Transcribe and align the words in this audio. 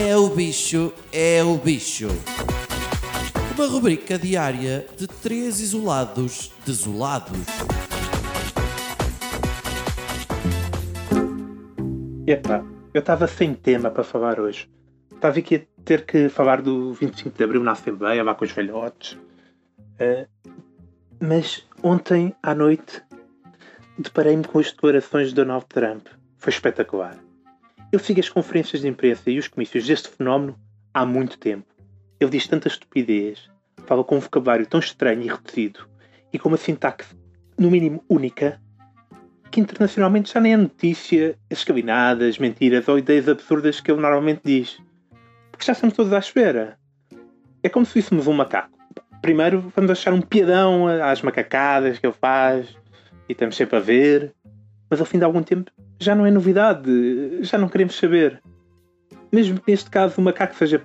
É 0.00 0.16
o 0.16 0.28
bicho, 0.28 0.92
é 1.12 1.42
o 1.42 1.56
bicho. 1.56 2.06
Uma 3.56 3.66
rubrica 3.66 4.16
diária 4.16 4.86
de 4.96 5.08
três 5.08 5.58
isolados 5.58 6.52
desolados. 6.64 7.36
Epá, 12.24 12.64
eu 12.94 13.00
estava 13.00 13.26
sem 13.26 13.52
tema 13.52 13.90
para 13.90 14.04
falar 14.04 14.38
hoje. 14.38 14.70
Estava 15.12 15.36
aqui 15.36 15.56
a 15.56 15.82
ter 15.82 16.06
que 16.06 16.28
falar 16.28 16.62
do 16.62 16.92
25 16.94 17.36
de 17.36 17.42
Abril 17.42 17.64
na 17.64 17.72
Assembleia, 17.72 18.22
lá 18.22 18.36
com 18.36 18.44
os 18.44 18.52
velhotes. 18.52 19.14
Uh, 19.14 20.28
mas 21.18 21.66
ontem 21.82 22.32
à 22.40 22.54
noite 22.54 23.02
deparei-me 23.98 24.44
com 24.44 24.60
as 24.60 24.70
declarações 24.70 25.30
de 25.30 25.34
Donald 25.34 25.66
Trump. 25.66 26.06
Foi 26.36 26.52
espetacular. 26.52 27.18
Ele 27.90 28.02
sigo 28.02 28.20
as 28.20 28.28
conferências 28.28 28.82
de 28.82 28.88
imprensa 28.88 29.30
e 29.30 29.38
os 29.38 29.48
comícios 29.48 29.86
deste 29.86 30.08
fenómeno 30.10 30.58
há 30.92 31.06
muito 31.06 31.38
tempo. 31.38 31.66
Ele 32.20 32.30
diz 32.30 32.46
tanta 32.46 32.68
estupidez, 32.68 33.48
fala 33.86 34.04
com 34.04 34.16
um 34.16 34.20
vocabulário 34.20 34.66
tão 34.66 34.78
estranho 34.78 35.22
e 35.22 35.28
reduzido 35.28 35.88
e 36.30 36.38
com 36.38 36.48
uma 36.48 36.58
sintaxe, 36.58 37.16
no 37.58 37.70
mínimo, 37.70 38.04
única, 38.06 38.60
que 39.50 39.60
internacionalmente 39.60 40.32
já 40.34 40.38
nem 40.38 40.52
é 40.52 40.56
notícia 40.58 41.38
as 41.50 41.64
cabinadas, 41.64 42.38
mentiras 42.38 42.86
ou 42.88 42.98
ideias 42.98 43.26
absurdas 43.26 43.80
que 43.80 43.90
ele 43.90 44.02
normalmente 44.02 44.42
diz. 44.44 44.78
Porque 45.50 45.64
já 45.64 45.72
estamos 45.72 45.94
todos 45.94 46.12
à 46.12 46.18
espera. 46.18 46.78
É 47.62 47.70
como 47.70 47.86
se 47.86 47.94
fôssemos 47.94 48.26
um 48.26 48.34
macaco. 48.34 48.76
Primeiro 49.22 49.72
vamos 49.74 49.90
achar 49.90 50.12
um 50.12 50.20
piadão 50.20 50.86
às 50.86 51.22
macacadas 51.22 51.98
que 51.98 52.06
ele 52.06 52.14
faz 52.20 52.76
e 53.28 53.32
estamos 53.32 53.56
sempre 53.56 53.76
a 53.76 53.80
ver, 53.80 54.34
mas 54.90 55.00
ao 55.00 55.06
fim 55.06 55.18
de 55.18 55.24
algum 55.24 55.42
tempo 55.42 55.70
já 55.98 56.14
não 56.14 56.24
é 56.24 56.30
novidade, 56.30 57.42
já 57.42 57.58
não 57.58 57.68
queremos 57.68 57.96
saber. 57.96 58.42
Mesmo 59.32 59.60
que 59.60 59.70
neste 59.70 59.90
caso 59.90 60.20
o 60.20 60.24
macaco 60.24 60.54
seja 60.54 60.82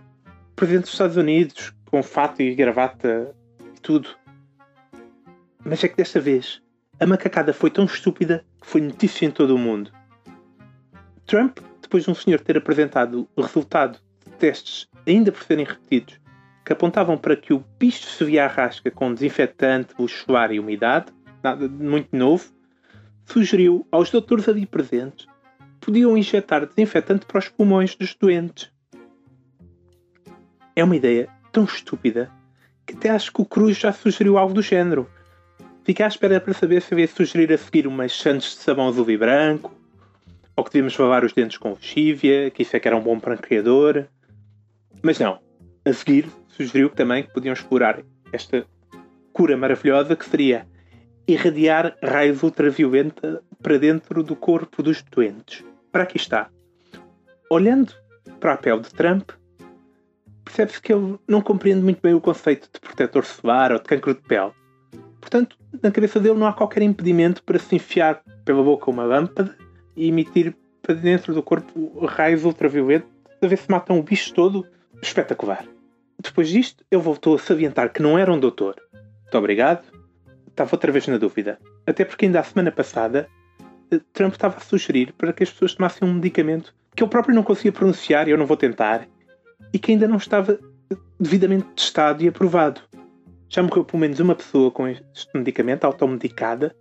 presidente 0.55 0.83
dos 0.83 0.93
Estados 0.93 1.17
Unidos, 1.17 1.73
com 1.85 2.01
fato 2.01 2.41
e 2.41 2.53
gravata 2.55 3.33
e 3.75 3.79
tudo. 3.79 4.09
Mas 5.63 5.83
é 5.83 5.87
que 5.87 5.95
desta 5.95 6.19
vez 6.19 6.61
a 6.99 7.05
macacada 7.05 7.53
foi 7.53 7.69
tão 7.69 7.85
estúpida 7.85 8.45
que 8.61 8.67
foi 8.67 8.81
notícia 8.81 9.25
em 9.25 9.31
todo 9.31 9.55
o 9.55 9.57
mundo. 9.57 9.91
Trump, 11.25 11.59
depois 11.81 12.03
de 12.03 12.11
um 12.11 12.15
senhor 12.15 12.39
ter 12.39 12.57
apresentado 12.57 13.27
o 13.35 13.41
resultado 13.41 13.99
de 14.25 14.31
testes 14.33 14.87
ainda 15.07 15.31
por 15.31 15.43
serem 15.43 15.65
repetidos, 15.65 16.19
que 16.65 16.73
apontavam 16.73 17.17
para 17.17 17.35
que 17.35 17.53
o 17.53 17.63
bicho 17.79 18.05
se 18.05 18.23
via 18.23 18.45
à 18.45 18.47
rasca 18.47 18.89
com 18.89 19.13
desinfetante, 19.13 19.93
luxo 19.97 20.25
e 20.51 20.59
umidade, 20.59 21.11
nada 21.43 21.67
de 21.67 21.83
muito 21.83 22.15
novo, 22.15 22.51
sugeriu 23.25 23.87
aos 23.91 24.09
doutores 24.09 24.47
ali 24.47 24.65
presentes 24.65 25.27
podiam 25.79 26.17
injetar 26.17 26.65
desinfetante 26.65 27.25
para 27.25 27.39
os 27.39 27.49
pulmões 27.49 27.95
dos 27.95 28.15
doentes. 28.15 28.71
É 30.75 30.83
uma 30.83 30.95
ideia 30.95 31.27
tão 31.51 31.65
estúpida 31.65 32.31
que 32.85 32.93
até 32.93 33.09
acho 33.09 33.31
que 33.31 33.41
o 33.41 33.45
Cruz 33.45 33.77
já 33.77 33.91
sugeriu 33.91 34.37
algo 34.37 34.53
do 34.53 34.61
género. 34.61 35.09
Fiquei 35.83 36.05
à 36.05 36.07
espera 36.07 36.39
para 36.39 36.53
saber 36.53 36.81
se 36.81 36.93
havia 36.93 37.07
sugerir 37.07 37.51
a 37.51 37.57
seguir 37.57 37.85
umas 37.85 38.11
chantes 38.11 38.51
de 38.51 38.61
sabão 38.61 38.87
azul 38.87 39.09
e 39.11 39.17
branco, 39.17 39.73
ou 40.55 40.63
que 40.63 40.71
devíamos 40.71 40.97
lavar 40.97 41.25
os 41.25 41.33
dentes 41.33 41.57
com 41.57 41.71
lexívia, 41.71 42.49
que 42.49 42.61
isso 42.61 42.75
é 42.75 42.79
que 42.79 42.87
era 42.87 42.95
um 42.95 43.01
bom 43.01 43.17
branqueador. 43.19 44.05
Mas 45.01 45.19
não. 45.19 45.39
A 45.85 45.91
seguir, 45.91 46.27
sugeriu 46.47 46.89
também 46.89 47.23
que 47.23 47.33
podiam 47.33 47.53
explorar 47.53 48.01
esta 48.31 48.65
cura 49.33 49.57
maravilhosa 49.57 50.15
que 50.15 50.25
seria 50.25 50.65
irradiar 51.27 51.95
raios 52.01 52.43
ultraviolenta 52.43 53.41
para 53.61 53.77
dentro 53.77 54.23
do 54.23 54.35
corpo 54.35 54.83
dos 54.83 55.01
doentes. 55.03 55.63
Para 55.91 56.03
aqui 56.03 56.17
está. 56.17 56.49
Olhando 57.49 57.93
para 58.39 58.53
a 58.53 58.57
pele 58.57 58.81
de 58.81 58.93
Trump, 58.93 59.31
percebe-se 60.43 60.81
que 60.81 60.93
ele 60.93 61.17
não 61.27 61.41
compreende 61.41 61.83
muito 61.83 62.01
bem 62.01 62.13
o 62.13 62.21
conceito 62.21 62.69
de 62.73 62.79
protetor 62.79 63.25
solar 63.25 63.71
ou 63.71 63.77
de 63.77 63.85
cancro 63.85 64.13
de 64.13 64.21
pele. 64.21 64.51
Portanto, 65.21 65.57
na 65.81 65.91
cabeça 65.91 66.19
dele 66.19 66.37
não 66.37 66.47
há 66.47 66.53
qualquer 66.53 66.83
impedimento 66.83 67.41
para 67.43 67.59
se 67.59 67.75
enfiar 67.75 68.21
pela 68.43 68.61
boca 68.61 68.91
uma 68.91 69.03
lâmpada 69.03 69.55
e 69.95 70.07
emitir 70.07 70.55
para 70.81 70.95
dentro 70.95 71.33
do 71.33 71.41
corpo 71.41 72.05
raios 72.05 72.43
ultraviolentos 72.43 73.09
a 73.41 73.47
ver 73.47 73.57
se 73.57 73.69
matam 73.69 73.99
o 73.99 74.03
bicho 74.03 74.33
todo. 74.33 74.65
Espetacular. 75.01 75.65
Depois 76.17 76.47
disto, 76.47 76.83
ele 76.89 77.01
voltou 77.01 77.35
a 77.35 77.39
salientar 77.39 77.91
que 77.91 78.01
não 78.01 78.17
era 78.17 78.31
um 78.31 78.39
doutor. 78.39 78.75
Muito 78.93 79.37
obrigado 79.37 79.92
estava 80.53 80.73
outra 80.73 80.91
vez 80.91 81.07
na 81.07 81.17
dúvida. 81.17 81.59
Até 81.85 82.05
porque 82.05 82.25
ainda 82.25 82.39
a 82.39 82.43
semana 82.43 82.71
passada 82.71 83.27
eh, 83.91 83.99
Trump 84.13 84.33
estava 84.33 84.57
a 84.57 84.61
sugerir 84.61 85.13
para 85.13 85.33
que 85.33 85.43
as 85.43 85.51
pessoas 85.51 85.75
tomassem 85.75 86.07
um 86.07 86.13
medicamento 86.13 86.73
que 86.95 87.03
ele 87.03 87.09
próprio 87.09 87.35
não 87.35 87.43
conseguia 87.43 87.71
pronunciar 87.71 88.27
e 88.27 88.31
eu 88.31 88.37
não 88.37 88.45
vou 88.45 88.57
tentar 88.57 89.07
e 89.73 89.79
que 89.79 89.91
ainda 89.91 90.07
não 90.07 90.17
estava 90.17 90.59
devidamente 91.19 91.65
testado 91.75 92.23
e 92.23 92.27
aprovado. 92.27 92.81
Já 93.49 93.63
morreu 93.63 93.83
pelo 93.83 93.99
menos 93.99 94.19
uma 94.19 94.35
pessoa 94.35 94.71
com 94.71 94.87
este 94.87 95.29
medicamento, 95.33 95.85
automedicada. 95.85 96.75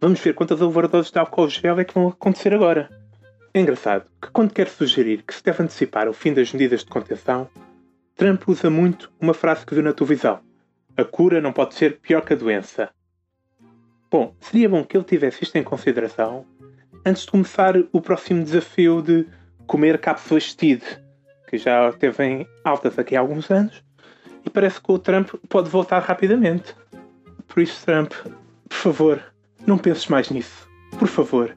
Vamos 0.00 0.20
ver 0.20 0.34
quantas 0.34 0.60
overdoses 0.60 1.10
de 1.10 1.18
álcool 1.18 1.48
gel 1.48 1.80
é 1.80 1.84
que 1.84 1.94
vão 1.94 2.08
acontecer 2.08 2.52
agora. 2.54 2.90
É 3.54 3.60
engraçado 3.60 4.06
que 4.20 4.30
quando 4.30 4.52
quer 4.52 4.68
sugerir 4.68 5.22
que 5.22 5.34
se 5.34 5.42
deve 5.42 5.62
antecipar 5.62 6.08
o 6.08 6.12
fim 6.12 6.34
das 6.34 6.52
medidas 6.52 6.80
de 6.80 6.90
contenção, 6.90 7.48
Trump 8.14 8.48
usa 8.48 8.68
muito 8.68 9.10
uma 9.20 9.34
frase 9.34 9.64
que 9.64 9.74
viu 9.74 9.82
na 9.82 9.92
televisão. 9.92 10.40
A 10.96 11.04
cura 11.04 11.40
não 11.40 11.52
pode 11.52 11.74
ser 11.74 11.98
pior 12.00 12.22
que 12.22 12.32
a 12.32 12.36
doença. 12.36 12.90
Bom, 14.10 14.34
seria 14.40 14.68
bom 14.68 14.84
que 14.84 14.96
ele 14.96 15.04
tivesse 15.04 15.42
isto 15.42 15.56
em 15.56 15.62
consideração 15.62 16.46
antes 17.04 17.24
de 17.24 17.30
começar 17.30 17.74
o 17.92 18.00
próximo 18.00 18.42
desafio 18.42 19.02
de 19.02 19.26
comer 19.66 19.98
cápsulas 19.98 20.54
TID, 20.54 20.82
que 21.48 21.58
já 21.58 21.92
teve 21.92 22.24
em 22.24 22.46
altas 22.64 22.98
aqui 22.98 23.16
há 23.16 23.20
alguns 23.20 23.50
anos, 23.50 23.82
e 24.44 24.50
parece 24.50 24.80
que 24.80 24.92
o 24.92 24.98
Trump 24.98 25.34
pode 25.48 25.68
voltar 25.68 26.00
rapidamente. 26.00 26.74
Por 27.48 27.62
isso, 27.62 27.84
Trump, 27.84 28.12
por 28.68 28.76
favor, 28.76 29.22
não 29.66 29.78
penses 29.78 30.06
mais 30.06 30.30
nisso. 30.30 30.68
Por 30.98 31.08
favor. 31.08 31.54